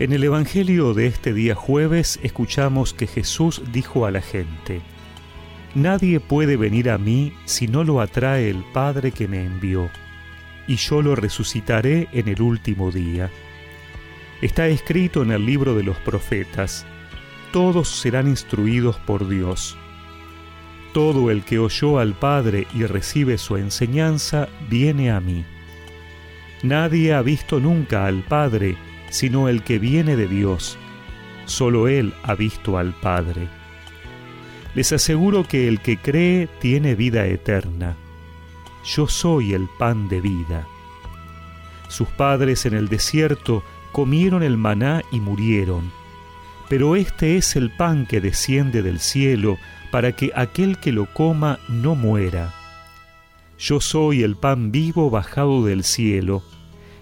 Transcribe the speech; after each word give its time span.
En 0.00 0.12
el 0.12 0.22
Evangelio 0.22 0.94
de 0.94 1.08
este 1.08 1.32
día 1.32 1.56
jueves 1.56 2.20
escuchamos 2.22 2.94
que 2.94 3.08
Jesús 3.08 3.62
dijo 3.72 4.06
a 4.06 4.12
la 4.12 4.20
gente, 4.20 4.80
Nadie 5.74 6.20
puede 6.20 6.56
venir 6.56 6.88
a 6.88 6.98
mí 6.98 7.32
si 7.46 7.66
no 7.66 7.82
lo 7.82 8.00
atrae 8.00 8.48
el 8.48 8.62
Padre 8.72 9.10
que 9.10 9.26
me 9.26 9.44
envió, 9.44 9.90
y 10.68 10.76
yo 10.76 11.02
lo 11.02 11.16
resucitaré 11.16 12.06
en 12.12 12.28
el 12.28 12.40
último 12.40 12.92
día. 12.92 13.28
Está 14.40 14.68
escrito 14.68 15.22
en 15.22 15.32
el 15.32 15.44
libro 15.44 15.74
de 15.74 15.82
los 15.82 15.96
profetas, 15.96 16.86
todos 17.52 17.88
serán 17.88 18.28
instruidos 18.28 18.98
por 18.98 19.28
Dios. 19.28 19.76
Todo 20.92 21.32
el 21.32 21.42
que 21.42 21.58
oyó 21.58 21.98
al 21.98 22.14
Padre 22.14 22.68
y 22.72 22.84
recibe 22.84 23.36
su 23.36 23.56
enseñanza 23.56 24.48
viene 24.70 25.10
a 25.10 25.18
mí. 25.18 25.44
Nadie 26.62 27.14
ha 27.14 27.22
visto 27.22 27.58
nunca 27.58 28.06
al 28.06 28.22
Padre, 28.22 28.76
sino 29.10 29.48
el 29.48 29.62
que 29.62 29.78
viene 29.78 30.16
de 30.16 30.28
Dios. 30.28 30.78
Solo 31.46 31.88
Él 31.88 32.14
ha 32.22 32.34
visto 32.34 32.78
al 32.78 32.92
Padre. 32.92 33.48
Les 34.74 34.92
aseguro 34.92 35.44
que 35.44 35.66
el 35.68 35.80
que 35.80 35.96
cree 35.96 36.48
tiene 36.60 36.94
vida 36.94 37.26
eterna. 37.26 37.96
Yo 38.84 39.08
soy 39.08 39.54
el 39.54 39.68
pan 39.78 40.08
de 40.08 40.20
vida. 40.20 40.66
Sus 41.88 42.08
padres 42.08 42.66
en 42.66 42.74
el 42.74 42.88
desierto 42.88 43.64
comieron 43.92 44.42
el 44.42 44.56
maná 44.56 45.02
y 45.10 45.20
murieron. 45.20 45.90
Pero 46.68 46.96
este 46.96 47.38
es 47.38 47.56
el 47.56 47.70
pan 47.70 48.06
que 48.06 48.20
desciende 48.20 48.82
del 48.82 49.00
cielo 49.00 49.56
para 49.90 50.12
que 50.12 50.30
aquel 50.36 50.78
que 50.78 50.92
lo 50.92 51.06
coma 51.06 51.58
no 51.68 51.94
muera. 51.94 52.54
Yo 53.58 53.80
soy 53.80 54.22
el 54.22 54.36
pan 54.36 54.70
vivo 54.70 55.10
bajado 55.10 55.64
del 55.64 55.82
cielo 55.82 56.42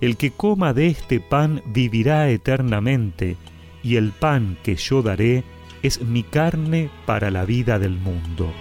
el 0.00 0.16
que 0.16 0.30
coma 0.30 0.72
de 0.72 0.86
este 0.86 1.20
pan 1.20 1.62
vivirá 1.66 2.28
eternamente, 2.30 3.36
y 3.82 3.96
el 3.96 4.12
pan 4.12 4.56
que 4.62 4.76
yo 4.76 5.02
daré 5.02 5.44
es 5.82 6.02
mi 6.02 6.22
carne 6.22 6.90
para 7.06 7.30
la 7.30 7.44
vida 7.44 7.78
del 7.78 7.92
mundo. 7.92 8.52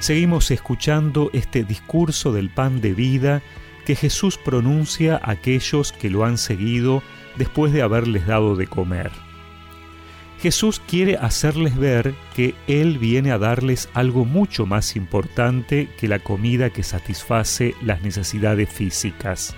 Seguimos 0.00 0.50
escuchando 0.50 1.30
este 1.32 1.64
discurso 1.64 2.32
del 2.32 2.50
pan 2.50 2.80
de 2.80 2.92
vida 2.92 3.42
que 3.86 3.96
Jesús 3.96 4.38
pronuncia 4.38 5.16
a 5.16 5.30
aquellos 5.32 5.92
que 5.92 6.10
lo 6.10 6.24
han 6.24 6.36
seguido 6.36 7.02
después 7.36 7.72
de 7.72 7.82
haberles 7.82 8.26
dado 8.26 8.54
de 8.54 8.66
comer. 8.66 9.10
Jesús 10.44 10.78
quiere 10.86 11.16
hacerles 11.16 11.74
ver 11.74 12.14
que 12.36 12.54
Él 12.66 12.98
viene 12.98 13.32
a 13.32 13.38
darles 13.38 13.88
algo 13.94 14.26
mucho 14.26 14.66
más 14.66 14.94
importante 14.94 15.88
que 15.98 16.06
la 16.06 16.18
comida 16.18 16.68
que 16.68 16.82
satisface 16.82 17.74
las 17.80 18.02
necesidades 18.02 18.68
físicas. 18.68 19.54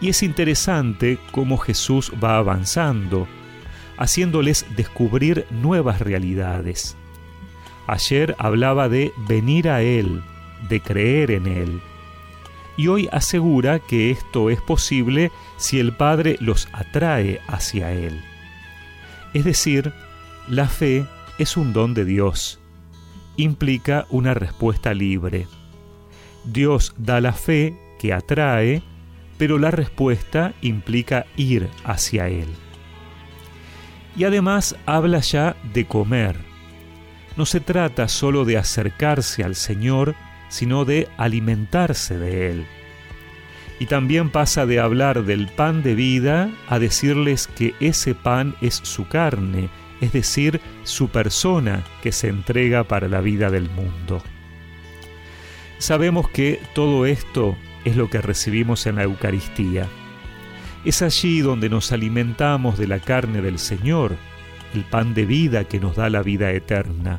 Y 0.00 0.08
es 0.08 0.22
interesante 0.22 1.18
cómo 1.32 1.58
Jesús 1.58 2.12
va 2.22 2.38
avanzando, 2.38 3.26
haciéndoles 3.96 4.66
descubrir 4.76 5.46
nuevas 5.50 6.00
realidades. 6.00 6.96
Ayer 7.88 8.36
hablaba 8.38 8.88
de 8.88 9.10
venir 9.26 9.68
a 9.68 9.82
Él, 9.82 10.22
de 10.68 10.80
creer 10.80 11.32
en 11.32 11.48
Él. 11.48 11.80
Y 12.76 12.86
hoy 12.86 13.08
asegura 13.10 13.80
que 13.80 14.12
esto 14.12 14.48
es 14.48 14.60
posible 14.60 15.32
si 15.56 15.80
el 15.80 15.96
Padre 15.96 16.36
los 16.38 16.68
atrae 16.72 17.40
hacia 17.48 17.90
Él. 17.90 18.22
Es 19.34 19.44
decir, 19.44 19.92
la 20.48 20.68
fe 20.68 21.06
es 21.38 21.56
un 21.56 21.72
don 21.72 21.94
de 21.94 22.04
Dios. 22.04 22.60
Implica 23.36 24.06
una 24.10 24.34
respuesta 24.34 24.92
libre. 24.92 25.46
Dios 26.44 26.94
da 26.98 27.20
la 27.20 27.32
fe 27.32 27.78
que 27.98 28.12
atrae, 28.12 28.82
pero 29.38 29.58
la 29.58 29.70
respuesta 29.70 30.52
implica 30.60 31.26
ir 31.36 31.68
hacia 31.84 32.28
Él. 32.28 32.48
Y 34.16 34.24
además 34.24 34.76
habla 34.84 35.20
ya 35.20 35.56
de 35.72 35.86
comer. 35.86 36.36
No 37.36 37.46
se 37.46 37.60
trata 37.60 38.08
solo 38.08 38.44
de 38.44 38.58
acercarse 38.58 39.42
al 39.42 39.54
Señor, 39.54 40.14
sino 40.48 40.84
de 40.84 41.08
alimentarse 41.16 42.18
de 42.18 42.50
Él. 42.50 42.66
Y 43.82 43.86
también 43.86 44.30
pasa 44.30 44.64
de 44.64 44.78
hablar 44.78 45.24
del 45.24 45.48
pan 45.48 45.82
de 45.82 45.96
vida 45.96 46.48
a 46.68 46.78
decirles 46.78 47.48
que 47.48 47.74
ese 47.80 48.14
pan 48.14 48.54
es 48.60 48.76
su 48.84 49.08
carne, 49.08 49.70
es 50.00 50.12
decir, 50.12 50.60
su 50.84 51.08
persona 51.08 51.82
que 52.00 52.12
se 52.12 52.28
entrega 52.28 52.84
para 52.84 53.08
la 53.08 53.20
vida 53.20 53.50
del 53.50 53.68
mundo. 53.70 54.22
Sabemos 55.78 56.28
que 56.28 56.60
todo 56.76 57.06
esto 57.06 57.56
es 57.84 57.96
lo 57.96 58.08
que 58.08 58.22
recibimos 58.22 58.86
en 58.86 58.94
la 58.94 59.02
Eucaristía. 59.02 59.88
Es 60.84 61.02
allí 61.02 61.40
donde 61.40 61.68
nos 61.68 61.90
alimentamos 61.90 62.78
de 62.78 62.86
la 62.86 63.00
carne 63.00 63.42
del 63.42 63.58
Señor, 63.58 64.14
el 64.74 64.84
pan 64.84 65.12
de 65.12 65.26
vida 65.26 65.64
que 65.64 65.80
nos 65.80 65.96
da 65.96 66.08
la 66.08 66.22
vida 66.22 66.52
eterna. 66.52 67.18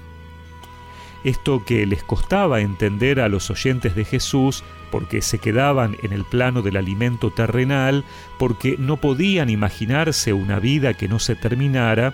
Esto 1.24 1.64
que 1.64 1.86
les 1.86 2.04
costaba 2.04 2.60
entender 2.60 3.22
a 3.22 3.30
los 3.30 3.50
oyentes 3.50 3.96
de 3.96 4.04
Jesús 4.04 4.64
porque 4.92 5.22
se 5.22 5.40
quedaban 5.40 5.96
en 6.04 6.12
el 6.12 6.26
plano 6.26 6.62
del 6.62 6.78
alimento 6.78 7.32
terrenal, 7.32 8.04
porque 8.38 8.76
no 8.78 8.98
podían 8.98 9.50
imaginarse 9.50 10.34
una 10.34 10.60
vida 10.60 10.94
que 10.96 11.08
no 11.08 11.20
se 11.20 11.36
terminara, 11.36 12.14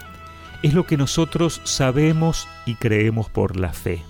es 0.62 0.74
lo 0.74 0.86
que 0.86 0.97
nosotros 0.97 1.62
sabemos 1.64 2.47
y 2.66 2.75
creemos 2.75 3.30
por 3.30 3.58
la 3.58 3.74
fe. 3.74 4.03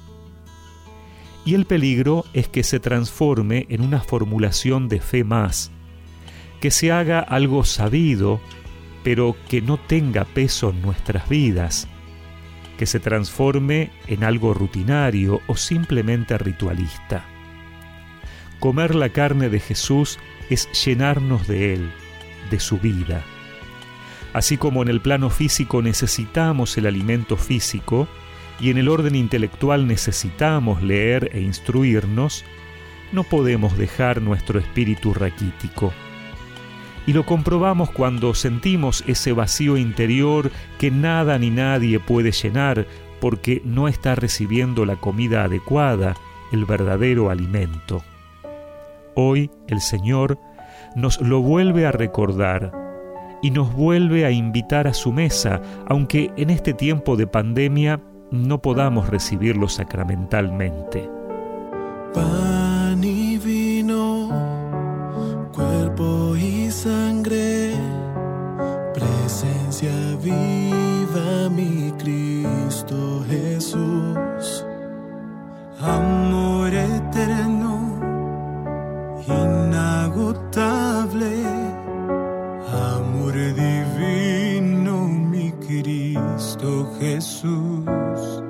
Y 1.45 1.53
el 1.53 1.65
peligro 1.65 2.25
es 2.33 2.47
que 2.47 2.63
se 2.63 2.79
transforme 2.79 3.65
en 3.69 3.81
una 3.81 4.01
formulación 4.01 4.89
de 4.89 4.99
fe 4.99 5.23
más, 5.23 5.71
que 6.59 6.71
se 6.71 6.91
haga 6.91 7.19
algo 7.21 7.63
sabido, 7.63 8.41
pero 9.03 9.35
que 9.47 9.61
no 9.61 9.77
tenga 9.77 10.25
peso 10.25 10.71
en 10.71 10.81
nuestras 10.81 11.29
vidas, 11.29 11.87
que 12.79 12.85
se 12.85 13.01
transforme 13.01 13.91
en 14.07 14.23
algo 14.23 14.53
rutinario 14.53 15.41
o 15.47 15.57
simplemente 15.57 16.37
ritualista. 16.37 17.25
Comer 18.61 18.95
la 18.95 19.09
carne 19.09 19.49
de 19.49 19.59
Jesús 19.59 20.17
es 20.49 20.69
llenarnos 20.85 21.45
de 21.45 21.73
Él, 21.73 21.91
de 22.49 22.61
su 22.61 22.77
vida. 22.77 23.21
Así 24.31 24.55
como 24.55 24.81
en 24.81 24.87
el 24.87 25.01
plano 25.01 25.29
físico 25.29 25.81
necesitamos 25.81 26.77
el 26.77 26.85
alimento 26.85 27.35
físico 27.35 28.07
y 28.61 28.69
en 28.69 28.77
el 28.77 28.87
orden 28.87 29.15
intelectual 29.15 29.85
necesitamos 29.85 30.81
leer 30.81 31.31
e 31.33 31.41
instruirnos, 31.41 32.45
no 33.11 33.25
podemos 33.25 33.77
dejar 33.77 34.21
nuestro 34.21 34.57
espíritu 34.57 35.13
raquítico 35.13 35.91
y 37.09 37.13
lo 37.13 37.25
comprobamos 37.25 37.89
cuando 37.89 38.35
sentimos 38.35 39.03
ese 39.07 39.31
vacío 39.33 39.77
interior 39.77 40.51
que 40.77 40.91
nada 40.91 41.39
ni 41.39 41.49
nadie 41.49 41.99
puede 41.99 42.31
llenar 42.31 42.85
porque 43.19 43.63
no 43.65 43.87
está 43.87 44.13
recibiendo 44.13 44.85
la 44.85 44.95
comida 44.95 45.43
adecuada, 45.43 46.15
el 46.51 46.65
verdadero 46.65 47.31
alimento. 47.31 48.03
Hoy 49.15 49.49
el 49.67 49.81
Señor 49.81 50.37
nos 50.95 51.19
lo 51.19 51.41
vuelve 51.41 51.87
a 51.87 51.91
recordar 51.91 52.71
y 53.41 53.49
nos 53.49 53.73
vuelve 53.73 54.23
a 54.27 54.29
invitar 54.29 54.87
a 54.87 54.93
su 54.93 55.11
mesa, 55.11 55.61
aunque 55.87 56.31
en 56.37 56.51
este 56.51 56.75
tiempo 56.75 57.15
de 57.15 57.25
pandemia 57.25 57.99
no 58.29 58.61
podamos 58.61 59.09
recibirlo 59.09 59.67
sacramentalmente. 59.67 61.09
Jesús, 73.27 74.65
amor 75.79 76.73
eterno, 76.73 77.99
inagotable, 79.27 79.85
amor 82.95 83.33
divino 83.33 85.07
mi 85.07 85.51
Cristo 85.67 86.89
Jesús, 86.99 88.43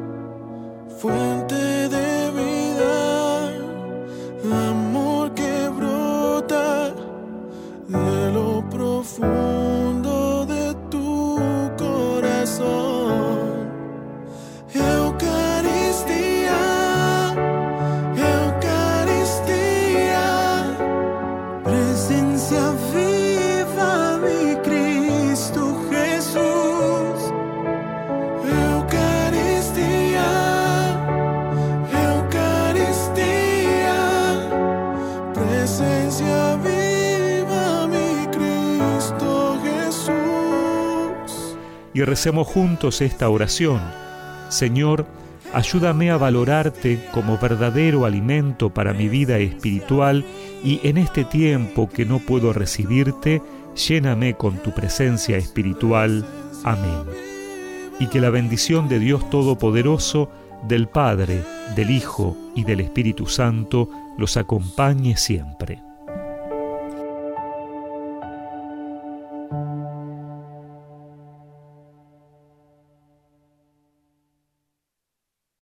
presencia 22.00 22.72
viva, 22.94 24.18
mi 24.19 24.56
Cristo 24.63 25.75
Jesús. 25.92 27.34
Eucaristía, 28.72 30.31
Eucaristía, 32.07 33.98
presencia 35.34 36.56
viva, 36.63 37.88
mi 37.88 38.28
Cristo 38.31 39.60
Jesús. 39.62 41.31
Y 41.94 42.04
recemos 42.04 42.48
juntos 42.48 43.01
esta 43.01 43.28
oración. 43.30 43.81
Señor, 44.48 45.06
ayúdame 45.54 46.12
a 46.12 46.18
valorarte 46.18 47.00
como 47.12 47.38
verdadero 47.38 48.06
alimento 48.06 48.74
para 48.74 48.94
mi 48.94 49.10
vida 49.10 49.38
espiritual 49.38 50.25
y 50.63 50.80
en 50.84 50.98
este 50.98 51.25
tiempo 51.25 51.90
que 51.90 52.06
no 52.06 52.19
puedo 52.19 52.54
recibirte, 52.54 53.42
lléname 53.75 54.36
con 54.36 54.57
tu 54.57 54.72
presencia 54.72 55.38
espiritual. 55.38 56.25
Amén. 56.63 57.04
Y 58.00 58.07
que 58.07 58.22
la 58.22 58.30
bendición 58.30 58.88
de 58.88 59.00
Dios 59.00 59.30
Todopoderoso, 59.30 60.30
del 60.68 60.88
Padre, 60.88 61.44
del 61.75 61.90
Hijo 61.90 62.36
y 62.56 62.63
del 62.63 62.81
Espíritu 62.81 63.25
Santo 63.25 63.90
los 64.18 64.38
acompañe 64.38 65.16
siempre. 65.18 65.88